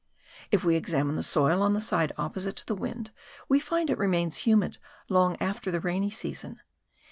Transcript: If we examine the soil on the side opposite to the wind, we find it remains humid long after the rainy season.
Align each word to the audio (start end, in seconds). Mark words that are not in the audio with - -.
If 0.49 0.63
we 0.63 0.75
examine 0.75 1.15
the 1.15 1.21
soil 1.21 1.61
on 1.61 1.75
the 1.75 1.79
side 1.79 2.11
opposite 2.17 2.55
to 2.55 2.65
the 2.65 2.73
wind, 2.73 3.11
we 3.47 3.59
find 3.59 3.87
it 3.87 3.99
remains 3.99 4.37
humid 4.47 4.79
long 5.09 5.37
after 5.39 5.69
the 5.69 5.79
rainy 5.79 6.09
season. 6.09 6.59